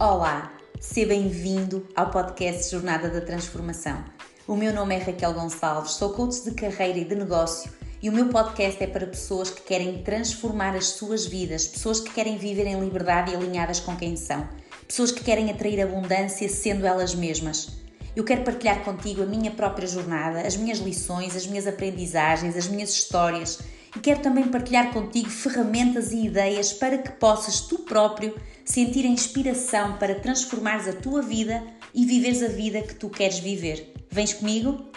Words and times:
Olá, 0.00 0.52
seja 0.78 1.08
bem-vindo 1.08 1.84
ao 1.96 2.08
podcast 2.08 2.70
Jornada 2.70 3.08
da 3.08 3.20
Transformação. 3.20 4.04
O 4.46 4.54
meu 4.54 4.72
nome 4.72 4.94
é 4.94 4.98
Raquel 4.98 5.34
Gonçalves, 5.34 5.94
sou 5.94 6.10
coach 6.10 6.44
de 6.44 6.52
carreira 6.52 7.00
e 7.00 7.04
de 7.04 7.16
negócio 7.16 7.68
e 8.00 8.08
o 8.08 8.12
meu 8.12 8.28
podcast 8.28 8.80
é 8.80 8.86
para 8.86 9.08
pessoas 9.08 9.50
que 9.50 9.62
querem 9.62 10.04
transformar 10.04 10.76
as 10.76 10.86
suas 10.90 11.26
vidas, 11.26 11.66
pessoas 11.66 11.98
que 11.98 12.12
querem 12.12 12.38
viver 12.38 12.68
em 12.68 12.78
liberdade 12.78 13.32
e 13.32 13.34
alinhadas 13.34 13.80
com 13.80 13.96
quem 13.96 14.14
são, 14.14 14.48
pessoas 14.86 15.10
que 15.10 15.24
querem 15.24 15.50
atrair 15.50 15.80
abundância 15.80 16.48
sendo 16.48 16.86
elas 16.86 17.12
mesmas. 17.12 17.80
Eu 18.14 18.22
quero 18.22 18.44
partilhar 18.44 18.84
contigo 18.84 19.24
a 19.24 19.26
minha 19.26 19.50
própria 19.50 19.88
jornada, 19.88 20.46
as 20.46 20.56
minhas 20.56 20.78
lições, 20.78 21.34
as 21.34 21.44
minhas 21.44 21.66
aprendizagens, 21.66 22.56
as 22.56 22.68
minhas 22.68 22.90
histórias 22.90 23.58
e 23.96 24.00
quero 24.00 24.22
também 24.22 24.48
partilhar 24.48 24.92
contigo 24.92 25.28
ferramentas 25.28 26.12
e 26.12 26.26
ideias 26.26 26.72
para 26.72 26.98
que 26.98 27.12
possas 27.12 27.60
tu 27.60 27.80
próprio 27.80 28.38
sentir 28.64 29.04
a 29.04 29.08
inspiração 29.08 29.96
para 29.98 30.20
transformares 30.20 30.88
a 30.88 30.92
tua 30.92 31.22
vida 31.22 31.62
e 31.94 32.04
viveres 32.04 32.42
a 32.42 32.48
vida 32.48 32.82
que 32.82 32.94
tu 32.94 33.08
queres 33.08 33.38
viver. 33.38 33.92
Vens 34.10 34.34
comigo? 34.34 34.90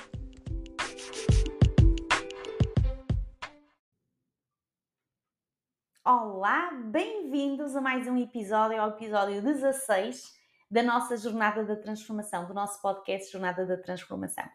Olá, 6.04 6.72
bem-vindos 6.86 7.76
a 7.76 7.82
mais 7.82 8.08
um 8.08 8.18
episódio, 8.18 8.82
ao 8.82 8.90
episódio 8.90 9.42
16 9.42 10.42
da 10.70 10.82
nossa 10.82 11.16
Jornada 11.16 11.64
da 11.64 11.76
Transformação, 11.76 12.46
do 12.48 12.54
nosso 12.54 12.82
podcast 12.82 13.32
Jornada 13.32 13.66
da 13.66 13.78
Transformação. 13.78 14.46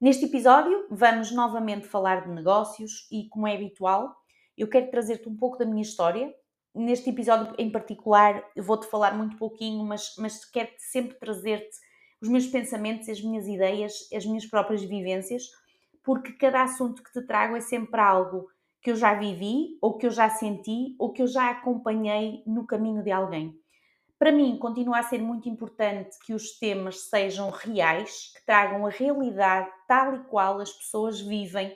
Neste 0.00 0.24
episódio, 0.24 0.86
vamos 0.90 1.30
novamente 1.30 1.86
falar 1.86 2.22
de 2.26 2.30
negócios 2.30 3.06
e, 3.12 3.28
como 3.28 3.46
é 3.46 3.54
habitual, 3.54 4.16
eu 4.56 4.66
quero 4.68 4.90
trazer-te 4.90 5.28
um 5.28 5.36
pouco 5.36 5.58
da 5.58 5.66
minha 5.66 5.82
história. 5.82 6.32
Neste 6.74 7.10
episódio 7.10 7.54
em 7.58 7.70
particular, 7.70 8.42
eu 8.56 8.64
vou-te 8.64 8.86
falar 8.86 9.16
muito 9.16 9.36
pouquinho, 9.36 9.84
mas, 9.84 10.14
mas 10.16 10.44
quero 10.44 10.70
sempre 10.78 11.18
trazer-te 11.18 11.76
os 12.22 12.28
meus 12.30 12.46
pensamentos, 12.46 13.08
as 13.10 13.20
minhas 13.20 13.46
ideias, 13.46 13.92
as 14.14 14.24
minhas 14.24 14.46
próprias 14.46 14.82
vivências, 14.82 15.42
porque 16.02 16.32
cada 16.32 16.62
assunto 16.62 17.02
que 17.02 17.12
te 17.12 17.26
trago 17.26 17.54
é 17.54 17.60
sempre 17.60 18.00
algo 18.00 18.48
que 18.82 18.90
eu 18.92 18.96
já 18.96 19.12
vivi, 19.12 19.76
ou 19.82 19.98
que 19.98 20.06
eu 20.06 20.10
já 20.10 20.30
senti, 20.30 20.96
ou 20.98 21.12
que 21.12 21.20
eu 21.20 21.26
já 21.26 21.50
acompanhei 21.50 22.42
no 22.46 22.66
caminho 22.66 23.02
de 23.02 23.10
alguém. 23.10 23.59
Para 24.20 24.32
mim, 24.32 24.58
continua 24.58 24.98
a 24.98 25.02
ser 25.02 25.22
muito 25.22 25.48
importante 25.48 26.18
que 26.26 26.34
os 26.34 26.58
temas 26.58 27.08
sejam 27.08 27.48
reais, 27.48 28.34
que 28.36 28.44
tragam 28.44 28.86
a 28.86 28.90
realidade 28.90 29.72
tal 29.88 30.14
e 30.14 30.24
qual 30.24 30.60
as 30.60 30.70
pessoas 30.70 31.22
vivem 31.22 31.74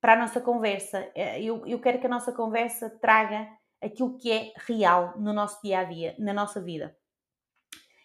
para 0.00 0.12
a 0.12 0.16
nossa 0.16 0.40
conversa. 0.40 1.10
Eh, 1.12 1.42
eu, 1.42 1.66
eu 1.66 1.80
quero 1.80 1.98
que 1.98 2.06
a 2.06 2.08
nossa 2.08 2.30
conversa 2.30 2.88
traga 2.88 3.48
aquilo 3.82 4.16
que 4.16 4.30
é 4.30 4.52
real 4.58 5.18
no 5.18 5.32
nosso 5.32 5.60
dia 5.60 5.80
a 5.80 5.82
dia, 5.82 6.14
na 6.20 6.32
nossa 6.32 6.60
vida. 6.60 6.96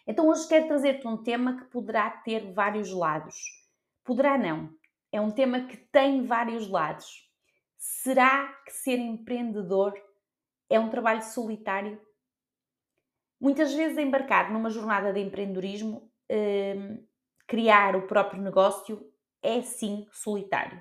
Então, 0.04 0.26
hoje 0.26 0.48
quero 0.48 0.66
trazer-te 0.66 1.06
um 1.06 1.22
tema 1.22 1.56
que 1.58 1.66
poderá 1.66 2.10
ter 2.10 2.52
vários 2.52 2.92
lados. 2.92 3.36
Poderá 4.02 4.36
não. 4.36 4.70
É 5.12 5.20
um 5.20 5.30
tema 5.30 5.66
que 5.66 5.76
tem 5.76 6.26
vários 6.26 6.68
lados. 6.68 7.30
Será 7.76 8.48
que 8.64 8.72
ser 8.72 8.98
empreendedor 8.98 9.94
é 10.68 10.80
um 10.80 10.90
trabalho 10.90 11.22
solitário? 11.22 12.07
Muitas 13.40 13.72
vezes 13.72 13.98
embarcar 13.98 14.52
numa 14.52 14.70
jornada 14.70 15.12
de 15.12 15.20
empreendedorismo, 15.20 16.10
hum, 16.30 17.04
criar 17.46 17.96
o 17.96 18.06
próprio 18.06 18.42
negócio, 18.42 19.00
é 19.42 19.62
sim 19.62 20.06
solitário. 20.12 20.80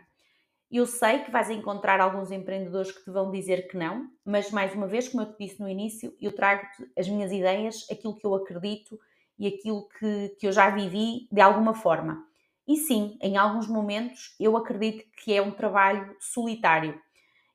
Eu 0.70 0.86
sei 0.86 1.20
que 1.20 1.32
vais 1.32 1.50
encontrar 1.50 2.02
alguns 2.02 2.30
empreendedores 2.32 2.92
que 2.92 3.04
te 3.04 3.12
vão 3.12 3.32
dizer 3.32 3.70
que 3.70 3.78
não, 3.78 4.10
mas 4.26 4.52
mais 4.52 4.74
uma 4.76 4.88
vez, 4.88 5.08
como 5.08 5.24
eu 5.24 5.32
te 5.34 5.46
disse 5.46 5.62
no 5.62 5.70
início, 5.70 6.14
eu 6.20 6.36
trago-te 6.36 6.86
as 6.98 7.08
minhas 7.08 7.32
ideias, 7.32 7.86
aquilo 7.90 8.16
que 8.16 8.26
eu 8.26 8.36
acredito 8.36 9.00
e 9.40 9.48
aquilo 9.48 9.88
que, 9.88 10.30
que 10.40 10.48
eu 10.48 10.52
já 10.52 10.70
vivi 10.70 11.28
de 11.32 11.40
alguma 11.40 11.74
forma. 11.74 12.26
E 12.68 12.76
sim, 12.76 13.18
em 13.22 13.38
alguns 13.38 13.68
momentos 13.68 14.36
eu 14.40 14.58
acredito 14.58 15.06
que 15.24 15.34
é 15.34 15.42
um 15.42 15.52
trabalho 15.52 16.16
solitário. 16.20 17.00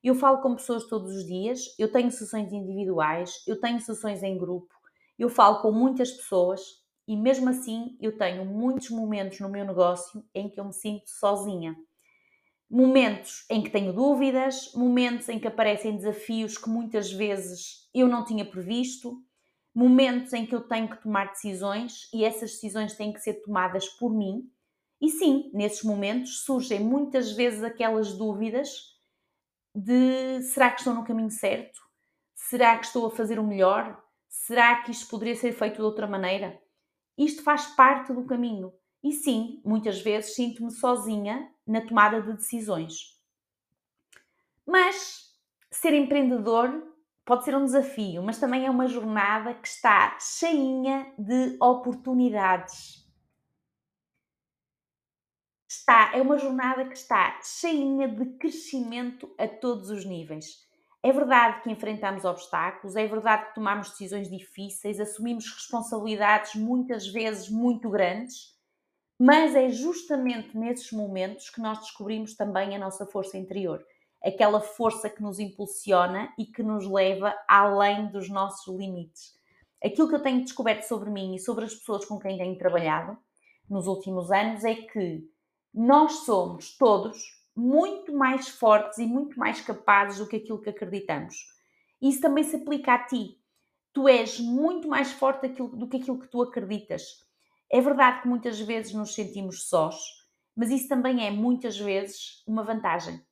Eu 0.03 0.15
falo 0.15 0.41
com 0.41 0.56
pessoas 0.56 0.84
todos 0.87 1.15
os 1.15 1.26
dias, 1.26 1.75
eu 1.78 1.91
tenho 1.93 2.10
sessões 2.10 2.53
individuais, 2.53 3.44
eu 3.47 3.60
tenho 3.60 3.81
sessões 3.81 4.22
em 4.22 4.38
grupo, 4.38 4.75
eu 5.19 5.28
falo 5.28 5.61
com 5.62 5.73
muitas 5.73 6.11
pessoas 6.11 6.61
e 7.06 7.17
mesmo 7.17 7.49
assim 7.50 7.97
eu 8.00 8.17
tenho 8.17 8.45
muitos 8.45 8.91
momentos 8.91 9.41
no 9.41 9.49
meu 9.49 9.65
negócio 9.65 10.25
em 10.34 10.49
que 10.49 10.59
eu 10.59 10.65
me 10.65 10.73
sinto 10.73 11.09
sozinha. 11.09 11.77
Momentos 12.71 13.45
em 13.50 13.62
que 13.62 13.71
tenho 13.71 13.93
dúvidas, 13.93 14.73
momentos 14.75 15.28
em 15.28 15.39
que 15.39 15.47
aparecem 15.47 15.97
desafios 15.97 16.56
que 16.56 16.71
muitas 16.71 17.12
vezes 17.12 17.89
eu 17.95 18.09
não 18.09 18.25
tinha 18.25 18.45
previsto, 18.45 19.23
momentos 19.75 20.33
em 20.33 20.47
que 20.47 20.55
eu 20.55 20.62
tenho 20.67 20.89
que 20.89 21.03
tomar 21.03 21.29
decisões 21.31 22.09
e 22.12 22.25
essas 22.25 22.53
decisões 22.53 22.94
têm 22.94 23.12
que 23.12 23.21
ser 23.21 23.34
tomadas 23.43 23.89
por 23.89 24.12
mim. 24.15 24.50
E 25.00 25.11
sim, 25.11 25.50
nesses 25.53 25.83
momentos 25.83 26.44
surgem 26.44 26.81
muitas 26.81 27.33
vezes 27.33 27.62
aquelas 27.62 28.15
dúvidas 28.17 28.93
de 29.75 30.43
será 30.43 30.71
que 30.71 30.81
estou 30.81 30.94
no 30.94 31.05
caminho 31.05 31.31
certo? 31.31 31.81
Será 32.34 32.79
que 32.79 32.87
estou 32.87 33.06
a 33.06 33.11
fazer 33.11 33.39
o 33.39 33.47
melhor? 33.47 34.01
Será 34.32 34.82
que 34.82 34.91
isto 34.91 35.10
poderia 35.10 35.37
ser 35.37 35.53
feito 35.53 35.76
de 35.76 35.82
outra 35.82 36.06
maneira? 36.06 36.59
Isto 37.19 37.43
faz 37.43 37.66
parte 37.76 38.15
do 38.15 38.25
caminho. 38.25 38.72
E 39.04 39.12
sim, 39.12 39.60
muitas 39.62 40.00
vezes 40.00 40.34
sinto-me 40.34 40.70
sozinha 40.70 41.53
na 41.66 41.82
tomada 41.82 42.22
de 42.22 42.32
decisões. 42.32 43.20
Mas 44.66 45.38
ser 45.70 45.93
empreendedor 45.93 46.70
pode 47.26 47.44
ser 47.44 47.54
um 47.54 47.65
desafio, 47.65 48.22
mas 48.22 48.38
também 48.38 48.65
é 48.65 48.70
uma 48.70 48.88
jornada 48.88 49.53
que 49.54 49.69
está 49.69 50.19
cheinha 50.19 51.12
de 51.19 51.59
oportunidades. 51.60 53.06
Está, 55.69 56.10
é 56.14 56.22
uma 56.22 56.38
jornada 56.38 56.87
que 56.87 56.97
está 56.97 57.38
cheinha 57.43 58.09
de 58.09 58.38
crescimento 58.38 59.32
a 59.38 59.47
todos 59.47 59.91
os 59.91 60.06
níveis. 60.06 60.72
É 61.04 61.10
verdade 61.10 61.62
que 61.62 61.70
enfrentamos 61.70 62.24
obstáculos, 62.24 62.94
é 62.94 63.04
verdade 63.06 63.46
que 63.46 63.54
tomamos 63.56 63.90
decisões 63.90 64.30
difíceis, 64.30 65.00
assumimos 65.00 65.52
responsabilidades 65.52 66.54
muitas 66.54 67.08
vezes 67.08 67.48
muito 67.48 67.90
grandes, 67.90 68.56
mas 69.18 69.56
é 69.56 69.68
justamente 69.68 70.56
nesses 70.56 70.92
momentos 70.92 71.50
que 71.50 71.60
nós 71.60 71.80
descobrimos 71.80 72.36
também 72.36 72.76
a 72.76 72.78
nossa 72.78 73.04
força 73.04 73.36
interior, 73.36 73.84
aquela 74.22 74.60
força 74.60 75.10
que 75.10 75.20
nos 75.20 75.40
impulsiona 75.40 76.32
e 76.38 76.46
que 76.46 76.62
nos 76.62 76.88
leva 76.88 77.34
além 77.48 78.06
dos 78.06 78.28
nossos 78.28 78.72
limites. 78.72 79.34
Aquilo 79.84 80.08
que 80.08 80.14
eu 80.14 80.22
tenho 80.22 80.44
descoberto 80.44 80.84
sobre 80.84 81.10
mim 81.10 81.34
e 81.34 81.40
sobre 81.40 81.64
as 81.64 81.74
pessoas 81.74 82.04
com 82.04 82.16
quem 82.20 82.38
tenho 82.38 82.56
trabalhado 82.56 83.19
nos 83.69 83.88
últimos 83.88 84.30
anos 84.30 84.64
é 84.64 84.76
que 84.76 85.28
nós 85.74 86.24
somos 86.24 86.76
todos 86.76 87.41
muito 87.54 88.14
mais 88.14 88.48
fortes 88.48 88.98
e 88.98 89.06
muito 89.06 89.38
mais 89.38 89.60
capazes 89.60 90.18
do 90.18 90.26
que 90.26 90.36
aquilo 90.36 90.60
que 90.60 90.70
acreditamos. 90.70 91.36
Isso 92.00 92.20
também 92.20 92.44
se 92.44 92.56
aplica 92.56 92.94
a 92.94 93.04
ti. 93.04 93.38
Tu 93.92 94.08
és 94.08 94.40
muito 94.40 94.88
mais 94.88 95.12
forte 95.12 95.48
do 95.48 95.88
que 95.88 95.98
aquilo 95.98 96.18
que 96.18 96.28
tu 96.28 96.42
acreditas. 96.42 97.02
É 97.70 97.80
verdade 97.80 98.22
que 98.22 98.28
muitas 98.28 98.58
vezes 98.60 98.94
nos 98.94 99.14
sentimos 99.14 99.68
sós, 99.68 99.96
mas 100.56 100.70
isso 100.70 100.88
também 100.88 101.26
é 101.26 101.30
muitas 101.30 101.78
vezes 101.78 102.42
uma 102.46 102.62
vantagem. 102.62 103.22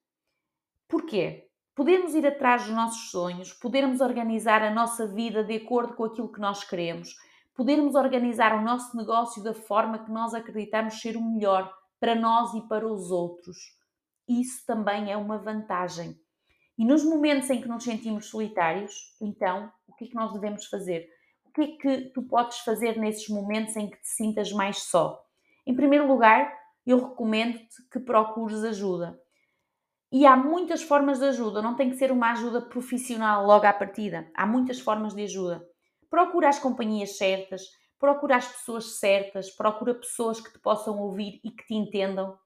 Porquê? 0.87 1.49
Podermos 1.75 2.15
ir 2.15 2.27
atrás 2.27 2.65
dos 2.65 2.75
nossos 2.75 3.11
sonhos, 3.11 3.55
podermos 3.55 4.01
organizar 4.01 4.63
a 4.63 4.73
nossa 4.73 5.07
vida 5.07 5.43
de 5.43 5.57
acordo 5.57 5.95
com 5.95 6.05
aquilo 6.05 6.31
que 6.31 6.41
nós 6.41 6.63
queremos, 6.63 7.15
podermos 7.55 7.95
organizar 7.95 8.55
o 8.55 8.63
nosso 8.63 8.95
negócio 8.97 9.43
da 9.43 9.55
forma 9.55 10.05
que 10.05 10.11
nós 10.11 10.35
acreditamos 10.35 11.01
ser 11.01 11.17
o 11.17 11.23
melhor 11.23 11.73
para 11.99 12.15
nós 12.15 12.53
e 12.55 12.67
para 12.69 12.87
os 12.87 13.11
outros 13.11 13.80
isso 14.31 14.65
também 14.67 15.11
é 15.11 15.17
uma 15.17 15.39
vantagem. 15.39 16.19
E 16.79 16.85
nos 16.85 17.05
momentos 17.05 17.51
em 17.51 17.61
que 17.61 17.69
nos 17.69 17.85
sentimos 17.85 18.27
solitários, 18.27 19.15
então, 19.21 19.71
o 19.87 19.95
que 19.95 20.05
é 20.05 20.09
que 20.09 20.15
nós 20.15 20.33
devemos 20.33 20.67
fazer? 20.67 21.09
O 21.45 21.51
que 21.53 21.63
é 21.63 21.67
que 21.77 22.11
tu 22.11 22.23
podes 22.23 22.59
fazer 22.61 22.99
nesses 22.99 23.29
momentos 23.29 23.77
em 23.77 23.91
que 23.91 24.01
te 24.01 24.09
sintas 24.09 24.53
mais 24.53 24.85
só? 24.85 25.23
Em 25.67 25.75
primeiro 25.75 26.07
lugar, 26.07 26.51
eu 26.87 27.09
recomendo-te 27.09 27.89
que 27.91 28.01
procures 28.01 28.65
ajuda. 28.65 29.21
E 30.13 30.27
há 30.27 30.37
muitas 30.37 30.83
formas 30.83 31.19
de 31.19 31.27
ajuda, 31.27 31.63
não 31.63 31.77
tem 31.77 31.91
que 31.91 31.97
ser 31.97 32.11
uma 32.11 32.33
ajuda 32.33 32.63
profissional 32.63 33.47
logo 33.47 33.67
à 33.67 33.73
partida. 33.73 34.31
Há 34.35 34.47
muitas 34.47 34.81
formas 34.81 35.15
de 35.15 35.23
ajuda. 35.23 35.65
Procura 36.09 36.49
as 36.49 36.59
companhias 36.59 37.17
certas, 37.17 37.63
procura 37.99 38.37
as 38.37 38.49
pessoas 38.49 38.99
certas, 38.99 39.51
procura 39.51 39.95
pessoas 39.95 40.41
que 40.41 40.53
te 40.53 40.59
possam 40.59 40.99
ouvir 40.99 41.41
e 41.45 41.51
que 41.51 41.65
te 41.67 41.75
entendam 41.75 42.37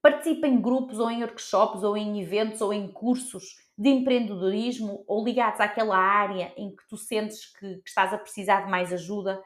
Participa 0.00 0.46
em 0.46 0.60
grupos 0.60 1.00
ou 1.00 1.10
em 1.10 1.22
workshops 1.22 1.82
ou 1.82 1.96
em 1.96 2.20
eventos 2.20 2.60
ou 2.60 2.72
em 2.72 2.86
cursos 2.86 3.56
de 3.76 3.88
empreendedorismo 3.88 5.04
ou 5.06 5.24
ligados 5.24 5.60
àquela 5.60 5.96
área 5.96 6.52
em 6.56 6.74
que 6.74 6.86
tu 6.88 6.96
sentes 6.96 7.46
que, 7.56 7.76
que 7.76 7.88
estás 7.88 8.12
a 8.12 8.18
precisar 8.18 8.62
de 8.62 8.70
mais 8.70 8.92
ajuda. 8.92 9.42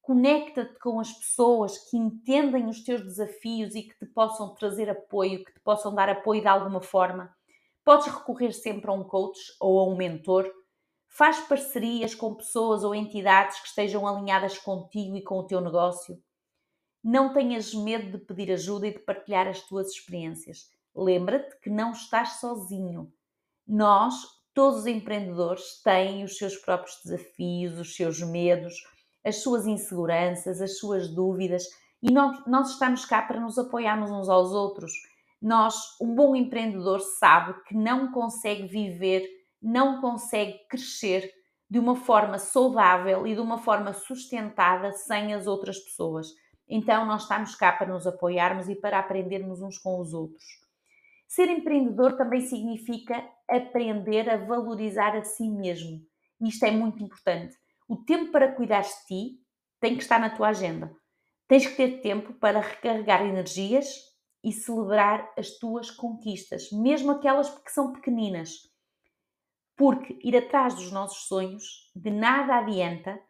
Conecta-te 0.00 0.78
com 0.78 0.98
as 0.98 1.12
pessoas 1.12 1.78
que 1.90 1.96
entendem 1.96 2.66
os 2.66 2.82
teus 2.82 3.02
desafios 3.02 3.74
e 3.74 3.82
que 3.82 3.98
te 3.98 4.06
possam 4.06 4.54
trazer 4.54 4.88
apoio, 4.88 5.44
que 5.44 5.52
te 5.52 5.60
possam 5.60 5.94
dar 5.94 6.08
apoio 6.08 6.40
de 6.40 6.48
alguma 6.48 6.80
forma. 6.80 7.34
Podes 7.84 8.06
recorrer 8.06 8.52
sempre 8.52 8.90
a 8.90 8.94
um 8.94 9.04
coach 9.04 9.38
ou 9.60 9.80
a 9.80 9.84
um 9.84 9.96
mentor. 9.96 10.50
Faz 11.08 11.40
parcerias 11.40 12.14
com 12.14 12.34
pessoas 12.34 12.84
ou 12.84 12.94
entidades 12.94 13.60
que 13.60 13.68
estejam 13.68 14.06
alinhadas 14.06 14.58
contigo 14.58 15.16
e 15.16 15.22
com 15.22 15.38
o 15.38 15.46
teu 15.46 15.60
negócio. 15.60 16.18
Não 17.02 17.32
tenhas 17.32 17.74
medo 17.74 18.18
de 18.18 18.24
pedir 18.24 18.52
ajuda 18.52 18.86
e 18.86 18.92
de 18.92 18.98
partilhar 19.00 19.48
as 19.48 19.62
tuas 19.62 19.88
experiências. 19.88 20.70
Lembra-te 20.94 21.58
que 21.60 21.70
não 21.70 21.92
estás 21.92 22.40
sozinho. 22.40 23.12
Nós, 23.66 24.14
todos 24.52 24.80
os 24.80 24.86
empreendedores, 24.86 25.82
têm 25.82 26.24
os 26.24 26.36
seus 26.36 26.56
próprios 26.56 27.00
desafios, 27.04 27.78
os 27.78 27.94
seus 27.94 28.20
medos, 28.20 28.74
as 29.24 29.36
suas 29.36 29.66
inseguranças, 29.66 30.60
as 30.60 30.78
suas 30.78 31.08
dúvidas 31.08 31.64
e 32.02 32.10
nós, 32.10 32.42
nós 32.46 32.70
estamos 32.70 33.04
cá 33.04 33.20
para 33.20 33.40
nos 33.40 33.58
apoiarmos 33.58 34.10
uns 34.10 34.28
aos 34.28 34.52
outros. 34.52 34.92
Nós, 35.40 35.74
um 36.00 36.14
bom 36.14 36.34
empreendedor 36.34 37.00
sabe 37.00 37.54
que 37.64 37.74
não 37.74 38.10
consegue 38.10 38.66
viver, 38.66 39.28
não 39.60 40.00
consegue 40.00 40.58
crescer 40.68 41.30
de 41.68 41.78
uma 41.78 41.94
forma 41.94 42.38
saudável 42.38 43.26
e 43.26 43.34
de 43.34 43.40
uma 43.40 43.58
forma 43.58 43.92
sustentada 43.92 44.92
sem 44.92 45.34
as 45.34 45.46
outras 45.46 45.78
pessoas. 45.78 46.28
Então, 46.72 47.04
nós 47.04 47.22
estamos 47.22 47.56
cá 47.56 47.72
para 47.72 47.92
nos 47.92 48.06
apoiarmos 48.06 48.68
e 48.68 48.76
para 48.76 49.00
aprendermos 49.00 49.60
uns 49.60 49.76
com 49.76 49.98
os 49.98 50.14
outros. 50.14 50.44
Ser 51.26 51.48
empreendedor 51.48 52.16
também 52.16 52.42
significa 52.42 53.28
aprender 53.48 54.30
a 54.30 54.36
valorizar 54.36 55.16
a 55.16 55.24
si 55.24 55.48
mesmo. 55.50 56.00
Isto 56.40 56.64
é 56.66 56.70
muito 56.70 57.02
importante. 57.02 57.56
O 57.88 57.96
tempo 57.96 58.30
para 58.30 58.52
cuidar 58.52 58.82
de 58.82 59.06
ti 59.08 59.40
tem 59.80 59.96
que 59.96 60.02
estar 60.02 60.20
na 60.20 60.30
tua 60.30 60.50
agenda. 60.50 60.94
Tens 61.48 61.66
que 61.66 61.74
ter 61.74 62.00
tempo 62.02 62.34
para 62.34 62.60
recarregar 62.60 63.22
energias 63.22 63.88
e 64.44 64.52
celebrar 64.52 65.28
as 65.36 65.58
tuas 65.58 65.90
conquistas, 65.90 66.70
mesmo 66.70 67.10
aquelas 67.10 67.50
que 67.50 67.72
são 67.72 67.92
pequeninas. 67.92 68.50
Porque 69.76 70.18
ir 70.22 70.36
atrás 70.36 70.74
dos 70.74 70.92
nossos 70.92 71.26
sonhos 71.26 71.90
de 71.96 72.10
nada 72.10 72.58
adianta 72.58 73.20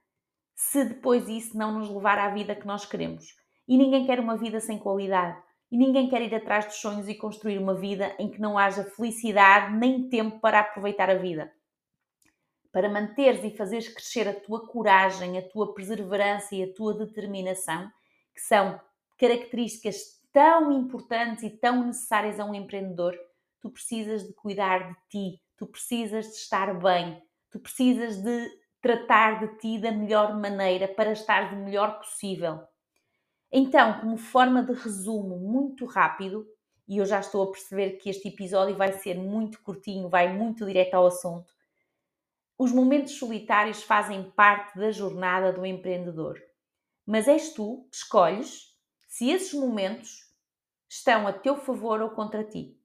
se 0.61 0.85
depois 0.85 1.27
isso 1.27 1.57
não 1.57 1.79
nos 1.79 1.89
levar 1.89 2.19
à 2.19 2.29
vida 2.29 2.55
que 2.55 2.67
nós 2.67 2.85
queremos. 2.85 3.35
E 3.67 3.79
ninguém 3.79 4.05
quer 4.05 4.21
uma 4.21 4.37
vida 4.37 4.61
sem 4.61 4.79
qualidade. 4.79 5.43
E 5.73 5.79
ninguém 5.79 6.11
quer 6.11 6.21
ir 6.21 6.35
atrás 6.35 6.67
dos 6.67 6.77
sonhos 6.77 7.09
e 7.09 7.15
construir 7.15 7.57
uma 7.57 7.75
vida 7.75 8.15
em 8.19 8.31
que 8.31 8.39
não 8.39 8.59
haja 8.59 8.85
felicidade 8.85 9.75
nem 9.75 10.11
tempo 10.11 10.39
para 10.39 10.61
aproveitar 10.61 11.09
a 11.09 11.15
vida. 11.15 11.51
Para 12.71 12.91
manteres 12.91 13.43
e 13.43 13.57
fazeres 13.57 13.89
crescer 13.89 14.29
a 14.29 14.35
tua 14.35 14.67
coragem, 14.67 15.39
a 15.39 15.49
tua 15.49 15.73
perseverança 15.73 16.55
e 16.55 16.63
a 16.63 16.75
tua 16.75 16.93
determinação, 16.93 17.91
que 18.35 18.43
são 18.43 18.79
características 19.19 20.21
tão 20.31 20.71
importantes 20.73 21.43
e 21.43 21.51
tão 21.51 21.87
necessárias 21.87 22.39
a 22.39 22.45
um 22.45 22.55
empreendedor, 22.55 23.19
tu 23.63 23.71
precisas 23.71 24.27
de 24.27 24.35
cuidar 24.35 24.91
de 24.91 24.97
ti, 25.09 25.43
tu 25.57 25.67
precisas 25.67 26.27
de 26.27 26.35
estar 26.35 26.79
bem, 26.79 27.21
tu 27.51 27.59
precisas 27.59 28.23
de 28.23 28.60
tratar 28.81 29.41
de 29.41 29.59
ti 29.59 29.79
da 29.79 29.93
melhor 29.93 30.39
maneira 30.39 30.89
para 30.89 31.13
estar 31.13 31.51
do 31.51 31.57
melhor 31.57 31.99
possível. 31.99 32.61
Então, 33.53 34.01
como 34.01 34.17
forma 34.17 34.63
de 34.63 34.73
resumo 34.73 35.39
muito 35.39 35.85
rápido, 35.87 36.47
e 36.89 36.99
eu 36.99 37.07
já 37.07 37.21
estou 37.21 37.43
a 37.43 37.51
perceber 37.51 37.99
que 37.99 38.11
este 38.11 38.29
episódio 38.29 38.77
vai 38.77 38.93
ser 38.93 39.17
muito 39.19 39.63
curtinho, 39.63 40.09
vai 40.09 40.33
muito 40.33 40.65
direto 40.67 40.95
ao 40.95 41.07
assunto. 41.07 41.53
Os 42.59 42.73
momentos 42.73 43.15
solitários 43.15 43.83
fazem 43.83 44.31
parte 44.31 44.79
da 44.79 44.91
jornada 44.91 45.53
do 45.53 45.65
empreendedor 45.65 46.41
mas 47.11 47.27
és 47.27 47.53
tu 47.53 47.89
que 47.91 47.97
escolhes 47.97 48.73
se 49.09 49.31
esses 49.31 49.53
momentos 49.53 50.33
estão 50.89 51.27
a 51.27 51.33
teu 51.33 51.57
favor 51.57 52.01
ou 52.01 52.11
contra 52.11 52.45
ti. 52.45 52.79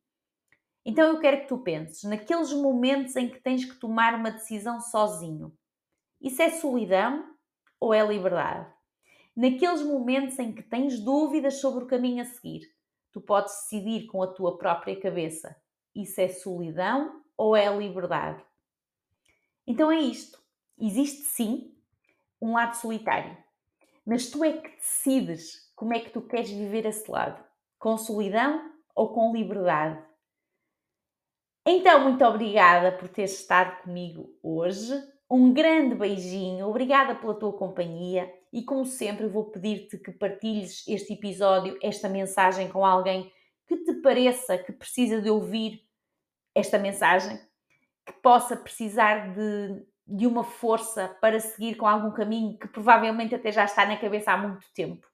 Então 0.84 1.08
eu 1.08 1.20
quero 1.20 1.42
que 1.42 1.48
tu 1.48 1.60
penses 1.60 2.04
naqueles 2.04 2.52
momentos 2.52 3.16
em 3.16 3.30
que 3.30 3.40
tens 3.40 3.66
que 3.66 3.76
tomar 3.76 4.16
uma 4.16 4.32
decisão 4.32 4.82
sozinho. 4.82 5.56
Isso 6.22 6.42
é 6.42 6.50
solidão 6.50 7.36
ou 7.80 7.94
é 7.94 8.06
liberdade? 8.06 8.72
Naqueles 9.36 9.82
momentos 9.82 10.40
em 10.40 10.54
que 10.54 10.64
tens 10.64 11.00
dúvidas 11.00 11.60
sobre 11.60 11.84
o 11.84 11.88
caminho 11.88 12.22
a 12.22 12.26
seguir, 12.26 12.62
tu 13.12 13.20
podes 13.20 13.54
decidir 13.54 14.08
com 14.08 14.24
a 14.24 14.28
tua 14.28 14.58
própria 14.58 15.00
cabeça. 15.00 15.56
Isso 15.94 16.20
é 16.22 16.28
solidão 16.28 17.22
ou 17.38 17.56
é 17.56 17.76
liberdade? 17.76 18.44
Então 19.68 19.92
é 19.92 20.00
isto. 20.00 20.42
Existe 20.78 21.24
sim 21.24 21.76
um 22.42 22.54
lado 22.54 22.76
solitário 22.76 23.46
mas 24.06 24.30
tu 24.30 24.44
é 24.44 24.54
que 24.54 24.70
decides 24.78 25.72
como 25.76 25.94
é 25.94 26.00
que 26.00 26.12
tu 26.12 26.22
queres 26.22 26.52
viver 26.52 26.86
esse 26.86 27.10
lado, 27.10 27.44
com 27.80 27.98
solidão 27.98 28.72
ou 28.96 29.10
com 29.10 29.34
liberdade. 29.34 30.02
Então, 31.66 32.04
muito 32.04 32.24
obrigada 32.24 32.92
por 32.92 33.10
teres 33.10 33.40
estado 33.40 33.82
comigo 33.82 34.30
hoje. 34.44 34.94
Um 35.30 35.54
grande 35.54 35.96
beijinho, 35.96 36.68
obrigada 36.68 37.16
pela 37.16 37.34
tua 37.34 37.54
companhia 37.54 38.32
e, 38.54 38.64
como 38.64 38.86
sempre, 38.86 39.28
vou 39.28 39.46
pedir-te 39.46 39.98
que 39.98 40.12
partilhes 40.12 40.88
este 40.88 41.14
episódio, 41.14 41.78
esta 41.82 42.08
mensagem 42.08 42.70
com 42.70 42.86
alguém 42.86 43.32
que 43.68 43.78
te 43.78 43.94
pareça 43.96 44.58
que 44.58 44.72
precisa 44.72 45.22
de 45.22 45.30
ouvir 45.30 45.84
esta 46.54 46.78
mensagem, 46.78 47.40
que 48.06 48.14
possa 48.14 48.56
precisar 48.56 49.34
de 49.34 49.86
de 50.08 50.28
uma 50.28 50.44
força 50.44 51.18
para 51.20 51.40
seguir 51.40 51.76
com 51.76 51.88
algum 51.88 52.12
caminho 52.12 52.58
que 52.58 52.68
provavelmente 52.68 53.34
até 53.34 53.52
já 53.52 53.66
está 53.66 53.86
na 53.86 53.98
cabeça 53.98 54.32
há 54.32 54.38
muito 54.38 54.66
tempo. 54.74 55.08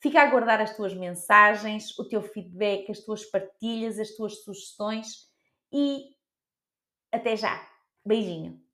Fica 0.00 0.20
a 0.20 0.28
aguardar 0.28 0.60
as 0.60 0.76
tuas 0.76 0.94
mensagens, 0.94 1.98
o 1.98 2.04
teu 2.04 2.22
feedback, 2.22 2.88
as 2.90 3.00
tuas 3.00 3.24
partilhas, 3.24 3.98
as 3.98 4.10
tuas 4.10 4.44
sugestões 4.44 5.28
e 5.72 6.14
até 7.10 7.36
já. 7.36 7.60
Beijinho. 8.06 8.67